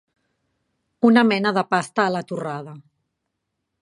Una 1.09 1.23
mena 1.31 1.51
de 1.59 1.65
pasta 1.75 2.07
a 2.07 2.15
la 2.17 2.23
torrada. 2.33 2.75